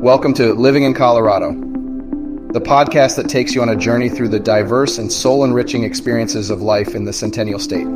[0.00, 4.40] Welcome to Living in Colorado, the podcast that takes you on a journey through the
[4.40, 7.86] diverse and soul enriching experiences of life in the Centennial State.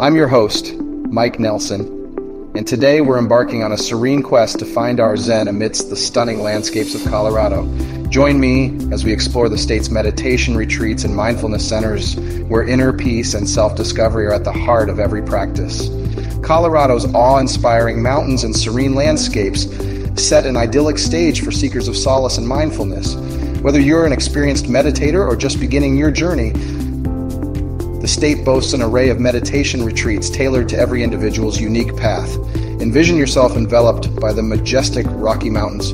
[0.00, 1.82] I'm your host, Mike Nelson,
[2.56, 6.42] and today we're embarking on a serene quest to find our Zen amidst the stunning
[6.42, 7.64] landscapes of Colorado.
[8.08, 12.16] Join me as we explore the state's meditation retreats and mindfulness centers
[12.48, 15.90] where inner peace and self discovery are at the heart of every practice.
[16.42, 19.66] Colorado's awe inspiring mountains and serene landscapes
[20.20, 23.14] set an idyllic stage for seekers of solace and mindfulness.
[23.62, 26.52] Whether you're an experienced meditator or just beginning your journey,
[28.00, 32.34] the state boasts an array of meditation retreats tailored to every individual's unique path.
[32.80, 35.92] Envision yourself enveloped by the majestic Rocky Mountains,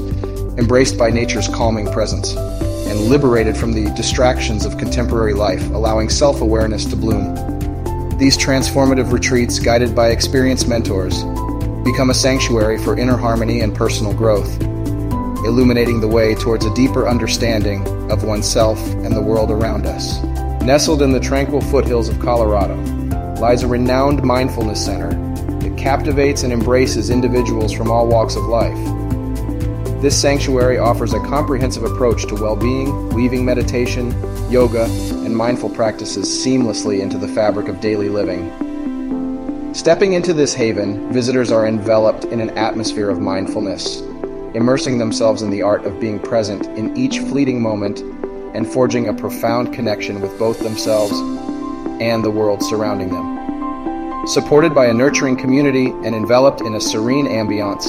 [0.57, 6.41] embraced by nature's calming presence, and liberated from the distractions of contemporary life, allowing self
[6.41, 7.35] awareness to bloom.
[8.19, 11.25] These transformative retreats, guided by experienced mentors,
[11.87, 14.61] become a sanctuary for inner harmony and personal growth,
[15.47, 20.21] illuminating the way towards a deeper understanding of oneself and the world around us.
[20.65, 22.75] Nestled in the tranquil foothills of Colorado
[23.41, 25.11] lies a renowned mindfulness center
[25.61, 28.77] that captivates and embraces individuals from all walks of life.
[30.03, 34.11] This sanctuary offers a comprehensive approach to well being, weaving meditation,
[34.51, 34.87] yoga,
[35.25, 38.66] and mindful practices seamlessly into the fabric of daily living.
[39.77, 44.01] Stepping into this haven, visitors are enveloped in an atmosphere of mindfulness,
[44.55, 48.01] immersing themselves in the art of being present in each fleeting moment
[48.57, 51.13] and forging a profound connection with both themselves
[52.01, 54.27] and the world surrounding them.
[54.27, 57.85] Supported by a nurturing community and enveloped in a serene ambiance,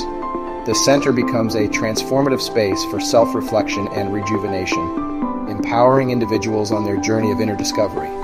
[0.66, 6.98] the center becomes a transformative space for self reflection and rejuvenation, empowering individuals on their
[6.98, 8.17] journey of inner discovery.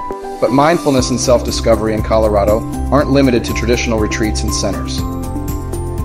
[0.44, 2.60] But mindfulness and self discovery in Colorado
[2.92, 4.98] aren't limited to traditional retreats and centers.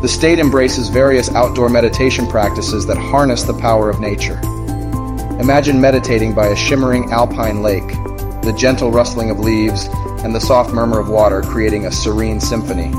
[0.00, 4.38] The state embraces various outdoor meditation practices that harness the power of nature.
[5.40, 7.88] Imagine meditating by a shimmering alpine lake,
[8.42, 9.88] the gentle rustling of leaves
[10.22, 12.94] and the soft murmur of water creating a serene symphony.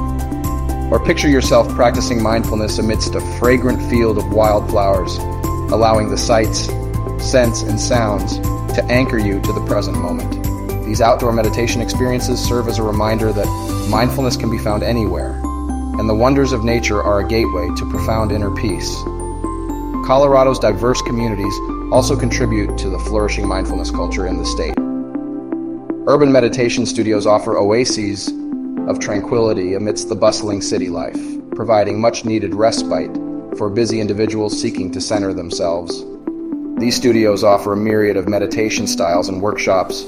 [0.92, 5.16] Or picture yourself practicing mindfulness amidst a fragrant field of wildflowers,
[5.72, 6.66] allowing the sights,
[7.26, 8.40] scents, and sounds
[8.76, 10.39] to anchor you to the present moment.
[10.90, 13.46] These outdoor meditation experiences serve as a reminder that
[13.92, 15.40] mindfulness can be found anywhere,
[16.00, 18.92] and the wonders of nature are a gateway to profound inner peace.
[20.08, 21.54] Colorado's diverse communities
[21.92, 24.74] also contribute to the flourishing mindfulness culture in the state.
[26.08, 28.30] Urban meditation studios offer oases
[28.88, 31.20] of tranquility amidst the bustling city life,
[31.54, 33.16] providing much needed respite
[33.60, 36.04] for busy individuals seeking to center themselves.
[36.80, 40.06] These studios offer a myriad of meditation styles and workshops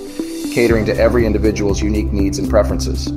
[0.53, 3.11] catering to every individual's unique needs and preferences.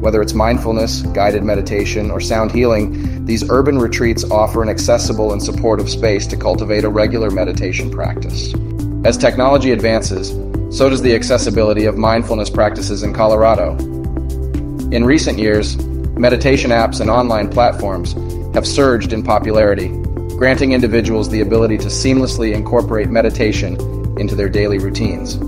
[0.00, 5.40] Whether it's mindfulness, guided meditation, or sound healing, these urban retreats offer an accessible and
[5.40, 8.52] supportive space to cultivate a regular meditation practice.
[9.04, 10.30] As technology advances,
[10.76, 13.76] so does the accessibility of mindfulness practices in Colorado.
[14.90, 15.76] In recent years,
[16.18, 18.14] meditation apps and online platforms
[18.52, 19.92] have surged in popularity,
[20.36, 23.74] granting individuals the ability to seamlessly incorporate meditation
[24.18, 25.38] into their daily routines.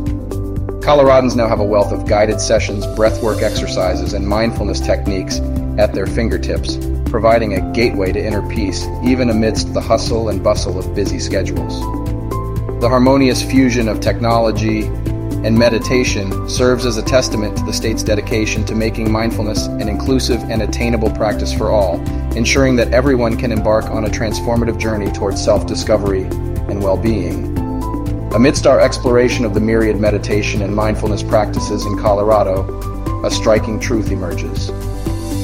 [0.81, 5.41] Coloradans now have a wealth of guided sessions, breathwork exercises, and mindfulness techniques
[5.77, 6.79] at their fingertips,
[7.11, 11.81] providing a gateway to inner peace even amidst the hustle and bustle of busy schedules.
[12.81, 18.65] The harmonious fusion of technology and meditation serves as a testament to the state's dedication
[18.65, 21.99] to making mindfulness an inclusive and attainable practice for all,
[22.37, 27.57] ensuring that everyone can embark on a transformative journey towards self discovery and well being.
[28.35, 34.11] Amidst our exploration of the myriad meditation and mindfulness practices in Colorado, a striking truth
[34.11, 34.69] emerges.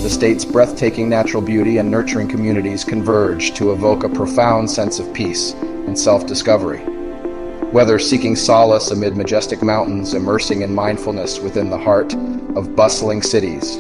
[0.03, 5.13] The state's breathtaking natural beauty and nurturing communities converge to evoke a profound sense of
[5.15, 6.81] peace and self discovery.
[7.73, 12.13] Whether seeking solace amid majestic mountains, immersing in mindfulness within the heart
[12.55, 13.79] of bustling cities,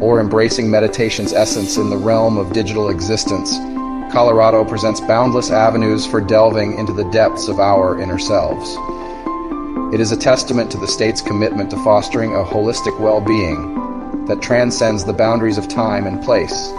[0.00, 3.56] or embracing meditation's essence in the realm of digital existence,
[4.12, 8.76] Colorado presents boundless avenues for delving into the depths of our inner selves.
[9.92, 14.42] It is a testament to the state's commitment to fostering a holistic well being that
[14.42, 16.70] transcends the boundaries of time and place,